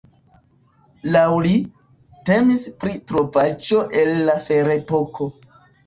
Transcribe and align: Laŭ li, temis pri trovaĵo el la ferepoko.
Laŭ 1.15 1.25
li, 1.49 1.59
temis 2.31 2.65
pri 2.83 2.97
trovaĵo 3.13 3.87
el 4.05 4.15
la 4.31 4.41
ferepoko. 4.51 5.35